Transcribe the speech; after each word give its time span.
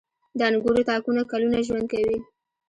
•د 0.37 0.39
انګورو 0.49 0.81
تاکونه 0.89 1.21
کلونه 1.31 1.57
ژوند 1.67 1.85
کوي. 1.93 2.17